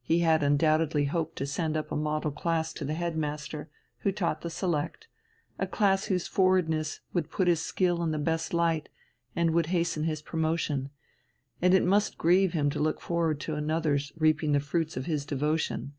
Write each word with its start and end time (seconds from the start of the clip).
He 0.00 0.20
had 0.20 0.42
undoubtedly 0.42 1.04
hoped 1.04 1.36
to 1.36 1.46
send 1.46 1.76
up 1.76 1.92
a 1.92 1.94
model 1.94 2.30
class 2.30 2.72
to 2.72 2.86
the 2.86 2.94
head 2.94 3.18
master, 3.18 3.68
who 3.98 4.12
taught 4.12 4.40
the 4.40 4.48
Select, 4.48 5.08
a 5.58 5.66
class 5.66 6.06
whose 6.06 6.26
forwardness 6.26 7.00
would 7.12 7.28
put 7.30 7.48
his 7.48 7.60
skill 7.60 8.02
in 8.02 8.10
the 8.10 8.18
best 8.18 8.54
light 8.54 8.88
and 9.36 9.50
would 9.50 9.66
hasten 9.66 10.04
his 10.04 10.22
promotion; 10.22 10.88
and 11.60 11.74
it 11.74 11.84
must 11.84 12.16
grieve 12.16 12.54
him 12.54 12.70
to 12.70 12.80
look 12.80 12.98
forward 12.98 13.38
to 13.40 13.56
another's 13.56 14.10
reaping 14.16 14.52
the 14.52 14.58
fruits 14.60 14.96
of 14.96 15.04
his 15.04 15.26
devotion. 15.26 15.92